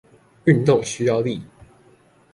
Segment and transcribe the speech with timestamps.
[0.45, 1.43] 運動需要力